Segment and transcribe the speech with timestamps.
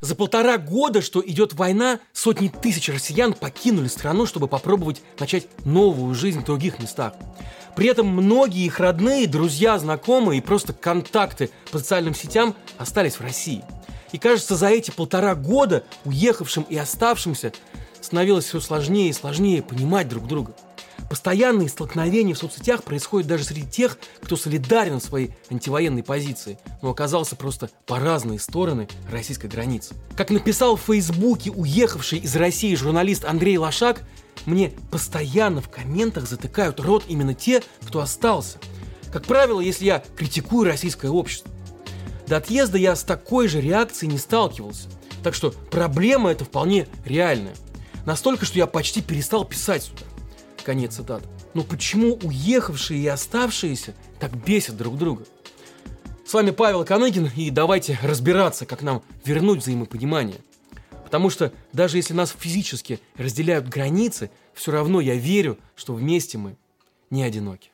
[0.00, 6.14] За полтора года, что идет война, сотни тысяч россиян покинули страну, чтобы попробовать начать новую
[6.14, 7.14] жизнь в других местах.
[7.74, 13.22] При этом многие их родные, друзья, знакомые и просто контакты по социальным сетям остались в
[13.22, 13.64] России.
[14.12, 17.52] И кажется, за эти полтора года уехавшим и оставшимся
[18.00, 20.54] становилось все сложнее и сложнее понимать друг друга–
[21.08, 26.90] Постоянные столкновения в соцсетях происходят даже среди тех, кто солидарен в своей антивоенной позиции, но
[26.90, 29.94] оказался просто по разные стороны российской границы.
[30.16, 34.02] Как написал в Фейсбуке уехавший из России журналист Андрей Лошак,
[34.46, 38.58] мне постоянно в комментах затыкают рот именно те, кто остался.
[39.12, 41.50] Как правило, если я критикую российское общество.
[42.26, 44.88] До отъезда я с такой же реакцией не сталкивался.
[45.22, 47.54] Так что проблема эта вполне реальная.
[48.04, 50.02] Настолько, что я почти перестал писать сюда.
[50.66, 51.28] Конец цитаты.
[51.54, 55.24] Но почему уехавшие и оставшиеся так бесят друг друга?
[56.26, 60.38] С вами Павел Каныгин, и давайте разбираться, как нам вернуть взаимопонимание.
[61.04, 66.56] Потому что даже если нас физически разделяют границы, все равно я верю, что вместе мы
[67.10, 67.70] не одиноки.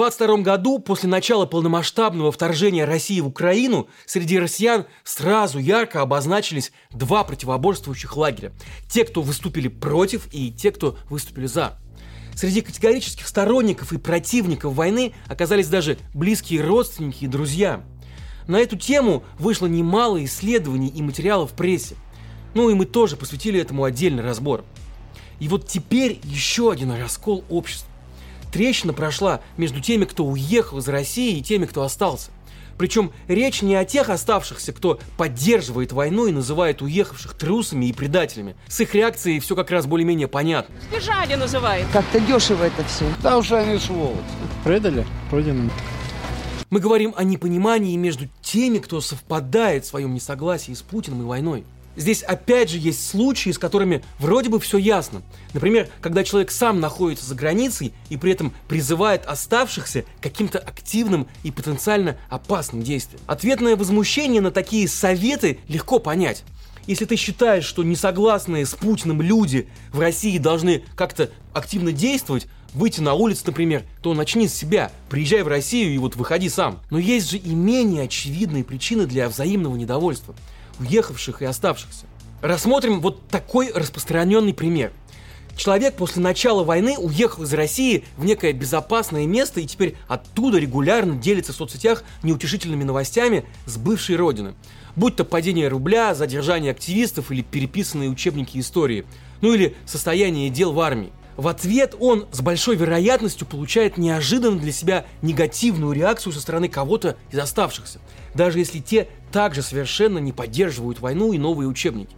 [0.00, 7.22] 22 году, после начала полномасштабного вторжения России в Украину, среди россиян сразу ярко обозначились два
[7.22, 8.54] противоборствующих лагеря.
[8.88, 11.78] Те, кто выступили против, и те, кто выступили за.
[12.34, 17.84] Среди категорических сторонников и противников войны оказались даже близкие родственники и друзья.
[18.48, 21.94] На эту тему вышло немало исследований и материалов в прессе.
[22.54, 24.64] Ну и мы тоже посвятили этому отдельный разбор.
[25.40, 27.89] И вот теперь еще один раскол общества
[28.52, 32.30] трещина прошла между теми, кто уехал из России, и теми, кто остался.
[32.80, 38.56] Причем речь не о тех оставшихся, кто поддерживает войну и называет уехавших трусами и предателями.
[38.68, 40.74] С их реакцией все как раз более-менее понятно.
[40.90, 41.86] Сбежали называют.
[41.92, 43.04] Как-то дешево это все.
[43.22, 44.22] Да уж они сволочи.
[44.64, 45.70] Предали Родину.
[46.70, 51.64] Мы говорим о непонимании между теми, кто совпадает в своем несогласии с Путиным и войной.
[51.96, 55.22] Здесь опять же есть случаи, с которыми вроде бы все ясно.
[55.52, 61.50] Например, когда человек сам находится за границей и при этом призывает оставшихся каким-то активным и
[61.50, 63.20] потенциально опасным действием.
[63.26, 66.44] Ответное возмущение на такие советы легко понять.
[66.86, 73.00] Если ты считаешь, что несогласные с Путиным люди в России должны как-то активно действовать, выйти
[73.00, 76.80] на улицу, например, то начни с себя, приезжай в Россию и вот выходи сам.
[76.90, 80.34] Но есть же и менее очевидные причины для взаимного недовольства
[80.80, 82.06] уехавших и оставшихся.
[82.42, 84.92] Рассмотрим вот такой распространенный пример.
[85.56, 91.16] Человек после начала войны уехал из России в некое безопасное место и теперь оттуда регулярно
[91.16, 94.54] делится в соцсетях неутешительными новостями с бывшей родины.
[94.96, 99.04] Будь то падение рубля, задержание активистов или переписанные учебники истории.
[99.42, 101.12] Ну или состояние дел в армии.
[101.40, 107.16] В ответ он с большой вероятностью получает неожиданно для себя негативную реакцию со стороны кого-то
[107.30, 107.98] из оставшихся,
[108.34, 112.14] даже если те также совершенно не поддерживают войну и новые учебники.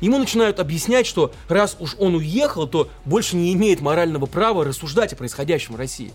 [0.00, 5.12] Ему начинают объяснять, что раз уж он уехал, то больше не имеет морального права рассуждать
[5.14, 6.12] о происходящем в России.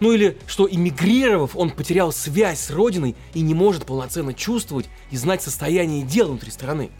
[0.00, 5.18] Ну или что эмигрировав, он потерял связь с родиной и не может полноценно чувствовать и
[5.18, 6.90] знать состояние дел внутри страны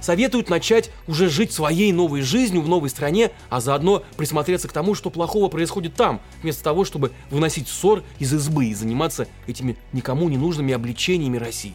[0.00, 4.94] советуют начать уже жить своей новой жизнью в новой стране, а заодно присмотреться к тому,
[4.94, 10.28] что плохого происходит там, вместо того, чтобы выносить ссор из избы и заниматься этими никому
[10.28, 11.74] не нужными обличениями России.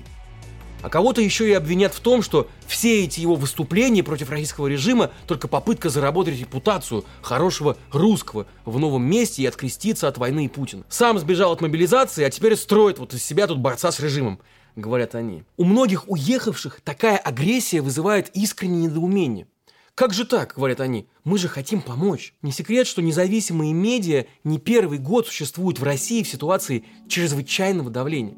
[0.85, 5.09] А кого-то еще и обвинят в том, что все эти его выступления против российского режима
[5.25, 10.84] только попытка заработать репутацию хорошего русского в новом месте и откреститься от войны и Путина.
[10.88, 14.40] Сам сбежал от мобилизации, а теперь строит вот из себя тут борца с режимом
[14.75, 15.44] говорят они.
[15.58, 19.47] У многих уехавших такая агрессия вызывает искреннее недоумение.
[19.96, 22.34] Как же так, говорят они, мы же хотим помочь.
[22.41, 28.35] Не секрет, что независимые медиа не первый год существуют в России в ситуации чрезвычайного давления.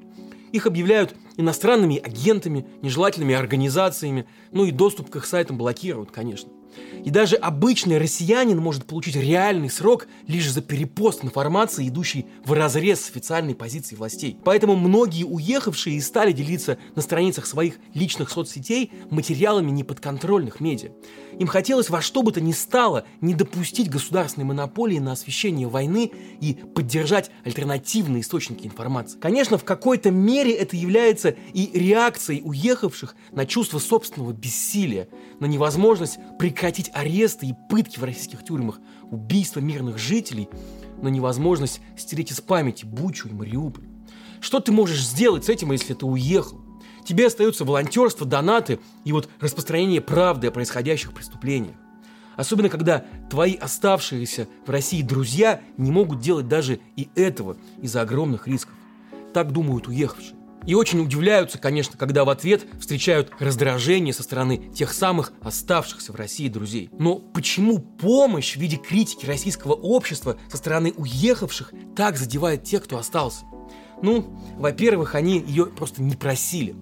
[0.51, 6.49] Их объявляют иностранными агентами, нежелательными организациями, ну и доступ к их сайтам блокируют, конечно.
[7.03, 13.01] И даже обычный россиянин может получить реальный срок лишь за перепост информации, идущей в разрез
[13.01, 14.37] с официальной позиции властей.
[14.43, 20.91] Поэтому многие уехавшие и стали делиться на страницах своих личных соцсетей материалами неподконтрольных медиа.
[21.39, 26.11] Им хотелось во что бы то ни стало не допустить государственной монополии на освещение войны
[26.41, 29.17] и поддержать альтернативные источники информации.
[29.19, 35.07] Конечно, в какой-то мере это является и реакцией уехавших на чувство собственного бессилия,
[35.39, 40.49] на невозможность прекратить аресты и пытки в российских тюрьмах, убийства мирных жителей,
[41.01, 43.85] на невозможность стереть из памяти Бучу и Мариуполь.
[44.41, 46.61] Что ты можешь сделать с этим, если ты уехал?
[47.05, 51.75] Тебе остаются волонтерство, донаты и вот распространение правды о происходящих преступлениях.
[52.35, 58.47] Особенно, когда твои оставшиеся в России друзья не могут делать даже и этого из-за огромных
[58.47, 58.73] рисков.
[59.33, 60.36] Так думают уехавшие.
[60.67, 66.15] И очень удивляются, конечно, когда в ответ встречают раздражение со стороны тех самых оставшихся в
[66.17, 66.89] России друзей.
[66.99, 72.97] Но почему помощь в виде критики российского общества со стороны уехавших так задевает тех, кто
[72.97, 73.45] остался?
[74.03, 76.75] Ну, во-первых, они ее просто не просили.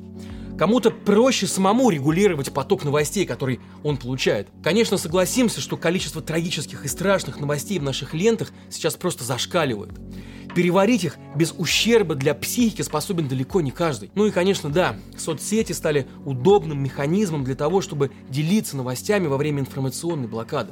[0.58, 4.48] Кому-то проще самому регулировать поток новостей, который он получает.
[4.64, 9.92] Конечно, согласимся, что количество трагических и страшных новостей в наших лентах сейчас просто зашкаливает.
[10.56, 14.10] Переварить их без ущерба для психики способен далеко не каждый.
[14.16, 19.60] Ну и, конечно, да, соцсети стали удобным механизмом для того, чтобы делиться новостями во время
[19.60, 20.72] информационной блокады.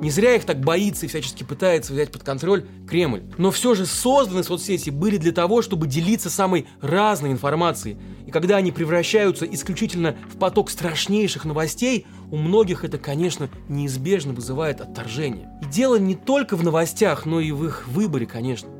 [0.00, 3.22] Не зря их так боится и всячески пытается взять под контроль Кремль.
[3.36, 7.98] Но все же созданы соцсети были для того, чтобы делиться самой разной информацией.
[8.26, 14.80] И когда они превращаются исключительно в поток страшнейших новостей, у многих это, конечно, неизбежно вызывает
[14.80, 15.50] отторжение.
[15.60, 18.70] И дело не только в новостях, но и в их выборе, конечно.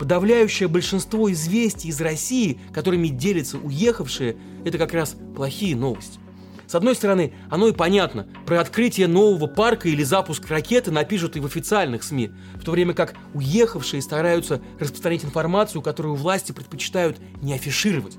[0.00, 6.18] Подавляющее большинство известий из России, которыми делятся уехавшие, это как раз плохие новости.
[6.66, 8.26] С одной стороны, оно и понятно.
[8.46, 12.94] Про открытие нового парка или запуск ракеты напишут и в официальных СМИ, в то время
[12.94, 18.16] как уехавшие стараются распространять информацию, которую власти предпочитают не афишировать.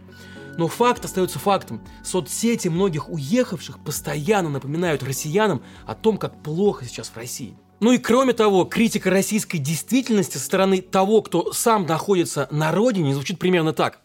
[0.59, 1.81] Но факт остается фактом.
[2.03, 7.55] Соцсети многих уехавших постоянно напоминают россиянам о том, как плохо сейчас в России.
[7.81, 13.15] Ну и кроме того, критика российской действительности со стороны того, кто сам находится на родине,
[13.15, 13.99] звучит примерно так.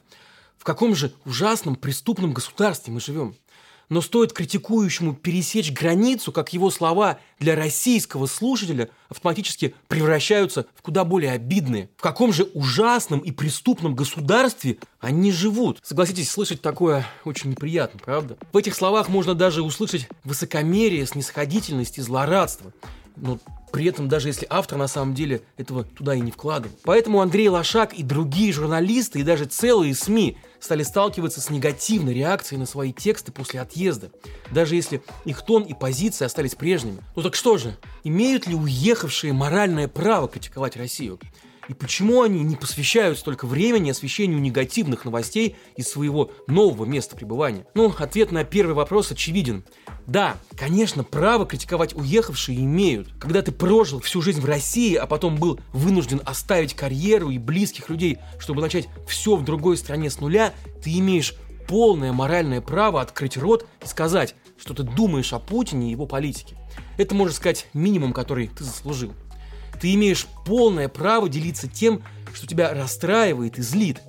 [0.56, 3.36] В каком же ужасном преступном государстве мы живем?
[3.90, 11.04] Но стоит критикующему пересечь границу, как его слова для российского слушателя автоматически превращаются в куда
[11.04, 11.90] более обидные.
[11.98, 15.80] В каком же ужасном и преступном государстве они живут?
[15.82, 18.38] Согласитесь, слышать такое очень неприятно, правда?
[18.54, 22.72] В этих словах можно даже услышать высокомерие, снисходительность и злорадство.
[23.16, 23.38] Но
[23.72, 26.74] при этом даже если автор на самом деле этого туда и не вкладывал.
[26.84, 32.58] Поэтому Андрей Лошак и другие журналисты, и даже целые СМИ стали сталкиваться с негативной реакцией
[32.58, 34.10] на свои тексты после отъезда,
[34.50, 36.98] даже если их тон и позиции остались прежними.
[37.14, 41.18] Ну так что же, имеют ли уехавшие моральное право критиковать Россию?
[41.68, 47.66] И почему они не посвящают столько времени освещению негативных новостей из своего нового места пребывания?
[47.74, 49.64] Ну, ответ на первый вопрос очевиден.
[50.06, 53.08] Да, конечно, право критиковать уехавшие имеют.
[53.18, 57.90] Когда ты прожил всю жизнь в России, а потом был вынужден оставить карьеру и близких
[57.90, 61.34] людей, чтобы начать все в другой стране с нуля, ты имеешь
[61.66, 66.56] полное моральное право открыть рот и сказать, что ты думаешь о Путине и его политике.
[66.96, 69.12] Это, можно сказать, минимум, который ты заслужил.
[69.80, 72.02] Ты имеешь полное право делиться тем,
[72.34, 74.00] что тебя расстраивает и злит.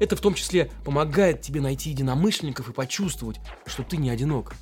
[0.00, 4.54] Это в том числе помогает тебе найти единомышленников и почувствовать, что ты не одинок.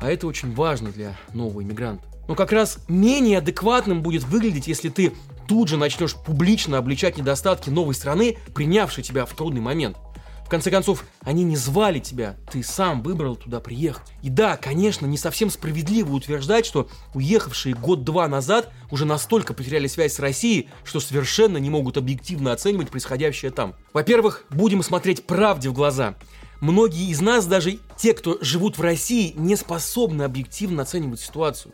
[0.00, 2.04] А это очень важно для нового иммигранта.
[2.28, 5.12] Но как раз менее адекватным будет выглядеть, если ты
[5.48, 9.96] тут же начнешь публично обличать недостатки новой страны, принявшей тебя в трудный момент–
[10.50, 14.12] конце концов, они не звали тебя, ты сам выбрал туда приехать.
[14.22, 20.14] И да, конечно, не совсем справедливо утверждать, что уехавшие год-два назад уже настолько потеряли связь
[20.14, 23.74] с Россией, что совершенно не могут объективно оценивать происходящее там.
[23.92, 26.16] Во-первых, будем смотреть правде в глаза.
[26.60, 31.72] Многие из нас, даже те, кто живут в России, не способны объективно оценивать ситуацию.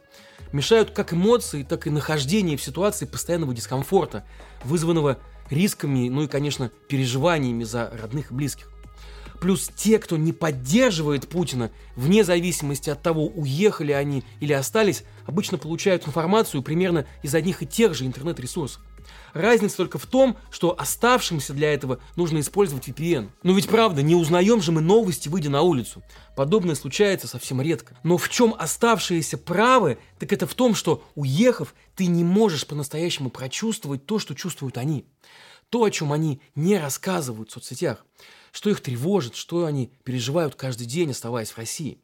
[0.53, 4.25] Мешают как эмоции, так и нахождение в ситуации постоянного дискомфорта,
[4.63, 5.19] вызванного
[5.51, 8.71] рисками, ну и, конечно, переживаниями за родных и близких.
[9.41, 15.59] Плюс те, кто не поддерживает Путина, вне зависимости от того, уехали они или остались, обычно
[15.59, 18.83] получают информацию примерно из одних и тех же интернет-ресурсов.
[19.33, 23.31] Разница только в том, что оставшимся для этого нужно использовать VPN.
[23.43, 26.03] Но ведь правда, не узнаем же мы новости, выйдя на улицу.
[26.35, 27.97] Подобное случается совсем редко.
[28.03, 33.31] Но в чем оставшиеся правы, так это в том, что уехав, ты не можешь по-настоящему
[33.31, 35.07] прочувствовать то, что чувствуют они.
[35.71, 38.05] То, о чем они не рассказывают в соцсетях.
[38.57, 41.99] Что их тревожит, что они переживают каждый день, оставаясь в России.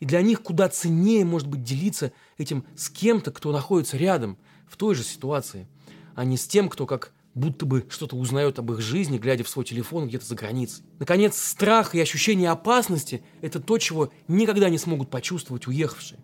[0.00, 4.36] И для них куда ценнее может быть делиться этим с кем-то, кто находится рядом,
[4.68, 5.68] в той же ситуации–
[6.14, 9.48] а не с тем, кто как будто бы что-то узнает об их жизни, глядя в
[9.48, 10.84] свой телефон где-то за границей.
[10.98, 16.20] Наконец, страх и ощущение опасности– это то, чего никогда не смогут почувствовать уехавшие.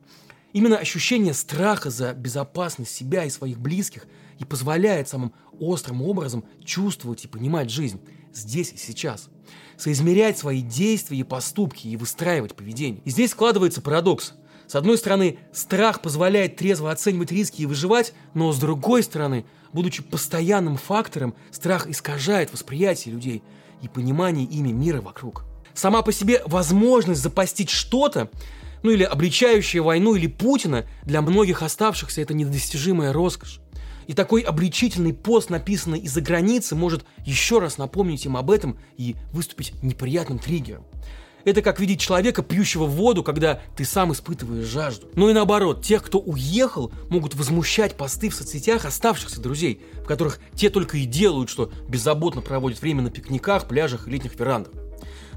[0.53, 4.07] Именно ощущение страха за безопасность себя и своих близких
[4.39, 8.01] и позволяет самым острым образом чувствовать и понимать жизнь
[8.35, 9.29] здесь и сейчас,
[9.77, 13.01] соизмерять свои действия и поступки и выстраивать поведение.
[13.05, 14.35] И здесь складывается парадокс.
[14.67, 20.03] С одной стороны, страх позволяет трезво оценивать риски и выживать, но с другой стороны– Будучи
[20.03, 23.43] постоянным фактором, страх искажает восприятие людей
[23.83, 25.45] и понимание ими мира вокруг.
[25.75, 28.31] Сама по себе возможность запастить что-то
[28.83, 33.61] Ну или обличающая войну или Путина, для многих оставшихся это недостижимая роскошь.
[34.09, 39.17] И такой обличительный пост, написанный из-за границы, может еще раз напомнить им об этом и
[39.33, 40.85] выступить неприятным триггером.
[41.45, 45.09] Это как видеть человека, пьющего воду, когда ты сам испытываешь жажду.
[45.15, 50.41] Но и наоборот, тех, кто уехал, могут возмущать посты в соцсетях оставшихся друзей, в которых
[50.55, 54.73] те только и делают, что беззаботно проводят время на пикниках, пляжах и летних верандах.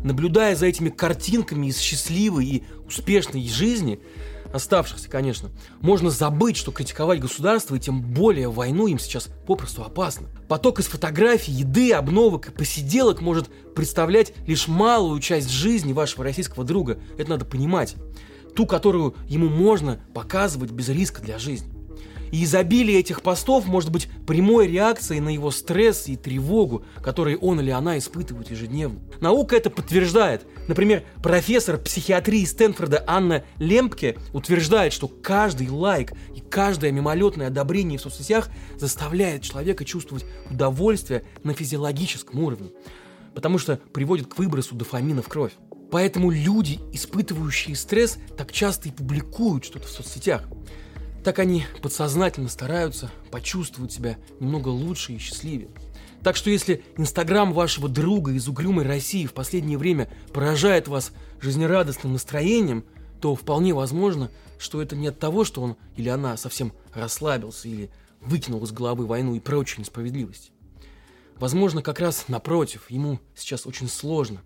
[0.01, 3.99] Наблюдая за этими картинками из счастливой и успешной жизни,
[4.53, 5.49] оставшихся, конечно,
[5.81, 10.27] можно забыть, что критиковать государство и тем более войну им сейчас попросту опасно.
[10.47, 16.65] Поток из фотографий, еды, обновок и посиделок может представлять лишь малую часть жизни вашего российского
[16.65, 16.99] друга.
[17.17, 17.95] Это надо понимать.
[18.55, 21.80] Ту, которую ему можно показывать без риска для жизни.
[22.31, 27.59] И изобилие этих постов может быть прямой реакцией на его стресс и тревогу, которые он
[27.59, 28.99] или она испытывают ежедневно.
[29.19, 30.45] Наука это подтверждает.
[30.67, 38.01] Например, профессор психиатрии Стэнфорда Анна Лемпке утверждает, что каждый лайк и каждое мимолетное одобрение в
[38.01, 42.69] соцсетях заставляет человека чувствовать удовольствие на физиологическом уровне,
[43.35, 45.51] потому что приводит к выбросу дофамина в кровь.
[45.91, 50.47] Поэтому люди, испытывающие стресс, так часто и публикуют что-то в соцсетях.
[51.23, 55.69] Так они подсознательно стараются почувствовать себя немного лучше и счастливее.
[56.23, 62.13] Так что если Инстаграм вашего друга из угрюмой России в последнее время поражает вас жизнерадостным
[62.13, 62.85] настроением,
[63.19, 67.91] то вполне возможно, что это не от того, что он или она совсем расслабился или
[68.19, 70.51] выкинул из головы войну и прочие несправедливости.
[71.35, 74.41] Возможно, как раз напротив, ему сейчас очень сложно,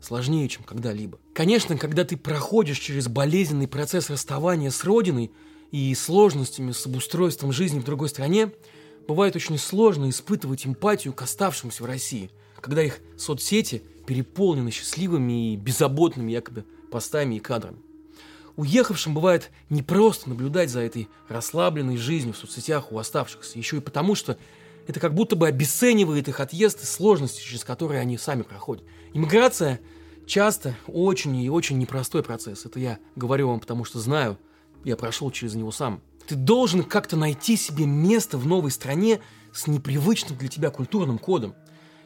[0.00, 1.18] сложнее, чем когда-либо.
[1.34, 5.30] Конечно, когда ты проходишь через болезненный процесс расставания с родиной–
[5.74, 8.52] и сложностями с обустройством жизни в другой стране,
[9.08, 15.56] бывает очень сложно испытывать эмпатию к оставшимся в России, когда их соцсети переполнены счастливыми и
[15.56, 17.78] беззаботными якобы постами и кадрами.
[18.54, 24.14] Уехавшим бывает непросто наблюдать за этой расслабленной жизнью в соцсетях у оставшихся, еще и потому,
[24.14, 24.38] что
[24.86, 28.84] это как будто бы обесценивает их отъезд и сложности, через которые они сами проходят.
[29.12, 29.80] Иммиграция
[30.24, 32.64] часто очень и очень непростой процесс.
[32.64, 34.38] Это я говорю вам, потому что знаю–
[34.84, 36.00] я прошел через него сам.
[36.26, 39.20] Ты должен как-то найти себе место в новой стране
[39.52, 41.54] с непривычным для тебя культурным кодом.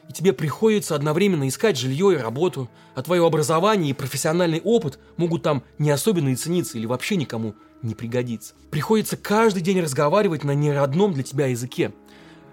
[0.08, 5.42] И тебе приходится одновременно искать жилье и работу, а твое образование и профессиональный опыт могут
[5.42, 8.54] там не особенно и цениться или вообще никому не пригодиться.
[8.70, 11.92] Приходится каждый день разговаривать на неродном для тебя языке,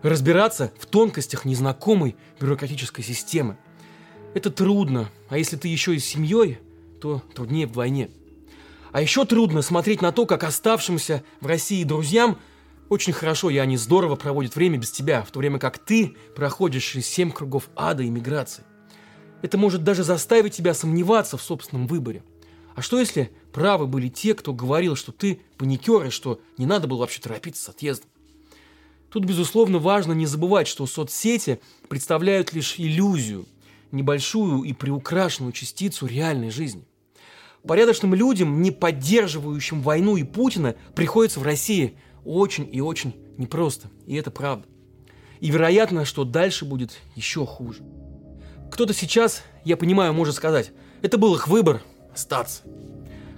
[0.02, 3.58] разбираться в тонкостях незнакомой бюрократической системы.
[4.34, 6.60] Это трудно, а если ты еще и с семьей,
[7.02, 8.10] то труднее вдвойне.
[8.96, 12.40] А еще трудно смотреть на то, как оставшимся в России друзьям
[12.88, 16.86] очень хорошо и они здорово проводят время без тебя, в то время как ты проходишь
[16.86, 18.64] через семь кругов ада и миграции.
[19.42, 22.24] Это может даже заставить тебя сомневаться в собственном выборе.
[22.74, 26.88] А что если правы были те, кто говорил, что ты паникер и что не надо
[26.88, 28.10] было вообще торопиться с отъездом?
[29.10, 31.60] Тут, безусловно, важно не забывать, что соцсети
[31.90, 33.46] представляют лишь иллюзию,
[33.92, 36.86] небольшую и приукрашенную частицу реальной жизни.
[37.68, 43.90] Порядочным людям, не поддерживающим войну и Путина, приходится в России очень и очень непросто.
[44.06, 44.66] И это правда.
[45.40, 47.84] И вероятно, что дальше будет еще хуже.
[48.72, 51.82] Кто-то сейчас, я понимаю, может сказать, это был их выбор–
[52.14, 52.64] остаться.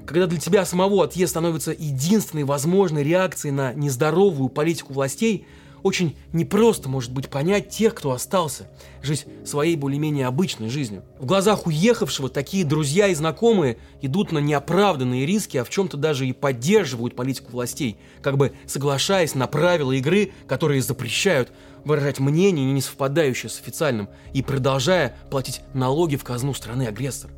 [0.05, 5.45] Когда для тебя самого отъезд становится единственной возможной реакцией на нездоровую политику властей–
[5.87, 8.69] очень непросто, может быть, понять тех, кто остался,
[9.01, 11.03] жить своей более-менее обычной жизнью.
[11.17, 16.27] В глазах уехавшего такие друзья и знакомые идут на неоправданные риски, а в чем-то даже
[16.27, 21.51] и поддерживают политику властей, как бы соглашаясь на правила игры, которые запрещают
[21.85, 27.31] выражать мнение, не совпадающее с официальным, и продолжая платить налоги в казну страны-агрессора.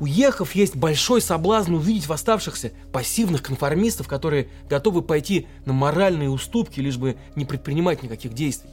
[0.00, 6.80] Уехав, есть большой соблазн увидеть в оставшихся пассивных конформистов, которые готовы пойти на моральные уступки,
[6.80, 8.70] лишь бы не предпринимать никаких действий.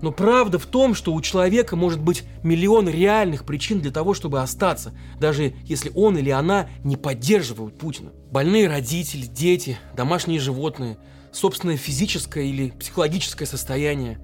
[0.00, 4.40] Но правда в том, что у человека может быть миллион реальных причин для того, чтобы
[4.40, 8.12] остаться, даже если он или она не поддерживают Путина.
[8.30, 10.98] Больные родители, дети, домашние животные,
[11.32, 14.20] собственное физическое или психологическое состояние,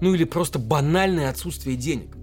[0.00, 2.17] ну или просто банальное отсутствие денег.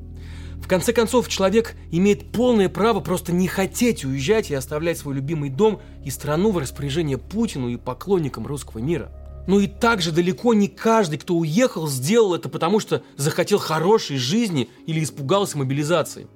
[0.61, 5.49] В конце концов, человек имеет полное право просто не хотеть уезжать и оставлять свой любимый
[5.49, 9.11] дом и страну в распоряжение Путину и поклонникам русского мира.
[9.47, 14.69] Но и также далеко не каждый, кто уехал, сделал это потому, что захотел хорошей жизни
[14.87, 16.27] или испугался мобилизации.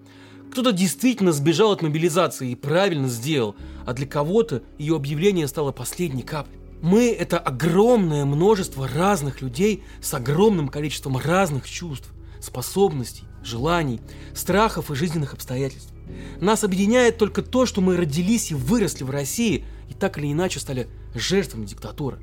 [0.51, 6.23] Кто-то действительно сбежал от мобилизации и правильно сделал, а для кого-то ее объявление стало последней
[6.23, 6.59] каплей.
[6.81, 14.01] Мы– это огромное множество разных людей с огромным количеством разных чувств, способностей, желаний,
[14.33, 15.93] страхов и жизненных обстоятельств.
[16.41, 20.59] Нас объединяет только то, что мы родились и выросли в России и так или иначе
[20.59, 22.19] стали жертвами диктатуры.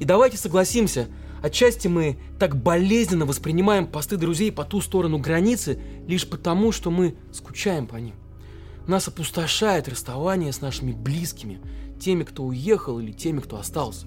[0.00, 1.08] И давайте согласимся,
[1.42, 7.14] отчасти мы так болезненно воспринимаем посты друзей по ту сторону границы лишь потому, что мы
[7.32, 8.14] скучаем по ним.
[8.86, 11.60] Нас опустошает расставание с нашими близкими,
[12.00, 14.06] теми, кто уехал или теми, кто остался.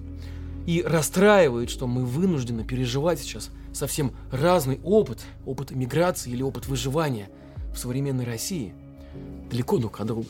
[0.66, 7.30] И расстраивает, что мы вынуждены переживать сейчас совсем разный опыт, опыт эмиграции или опыт выживания
[7.74, 8.74] в современной России,
[9.50, 10.30] далеко друг от друга.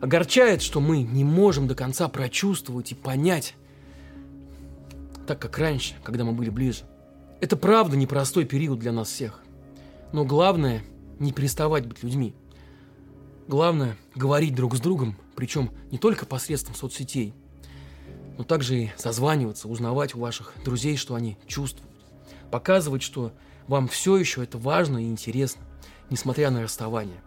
[0.00, 3.54] Огорчает, что мы не можем до конца прочувствовать и понять,
[5.26, 6.84] так как раньше, когда мы были ближе.
[7.40, 9.42] Это правда непростой период для нас всех.
[10.12, 10.82] Но главное–
[11.18, 12.34] не переставать быть людьми.
[13.48, 17.34] Главное– говорить друг с другом, причем не только посредством соцсетей,
[18.36, 21.87] но также и созваниваться, узнавать у ваших друзей, что они чувствуют.
[22.50, 23.32] Показывать, что
[23.66, 25.62] вам все еще это важно и интересно,
[26.10, 27.20] несмотря на расставание,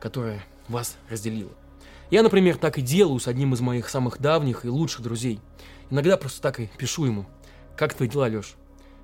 [0.00, 1.52] которое вас разделило.
[2.10, 5.40] Я, например, так и делаю с одним из моих самых давних и лучших друзей.
[5.90, 7.26] Иногда просто так и пишу ему–
[7.78, 8.56] как твои дела, Леш?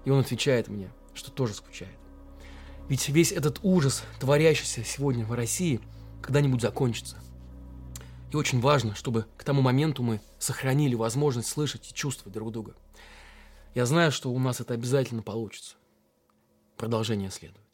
[0.05, 1.95] И он отвечает мне, что тоже скучает.
[2.89, 5.81] Ведь весь этот ужас, творящийся сегодня в России,
[6.21, 7.19] когда-нибудь закончится.
[8.33, 12.75] И очень важно, чтобы к тому моменту мы сохранили возможность слышать и чувствовать друг друга.
[13.75, 15.75] Я знаю, что у нас это обязательно получится.
[16.77, 17.65] Продолжение следует.